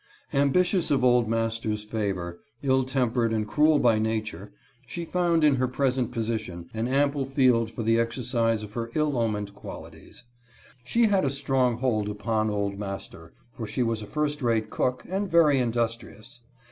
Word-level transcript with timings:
Ambitious 0.33 0.89
of 0.89 1.03
old 1.03 1.29
master's 1.29 1.83
favor, 1.83 2.39
ill 2.63 2.83
tempered 2.85 3.31
and 3.31 3.47
cruel 3.47 3.77
by 3.77 3.99
nature, 3.99 4.51
she 4.87 5.05
found 5.05 5.43
in 5.43 5.57
her 5.57 5.67
present 5.67 6.11
position 6.11 6.67
an 6.73 6.87
ample 6.87 7.23
field 7.23 7.69
for 7.69 7.83
the 7.83 7.99
exercise 7.99 8.63
of 8.63 8.73
her 8.73 8.89
ill 8.95 9.15
omened 9.15 9.53
qualities. 9.53 10.23
She 10.83 11.03
had 11.03 11.23
a 11.23 11.29
strong 11.29 11.77
hold 11.77 12.09
upon 12.09 12.49
old 12.49 12.79
master, 12.79 13.33
for 13.51 13.67
she 13.67 13.83
was 13.83 14.01
a 14.01 14.07
first 14.07 14.41
rate 14.41 14.71
cook, 14.71 15.03
and 15.07 15.29
very 15.29 15.59
industrious. 15.59 16.41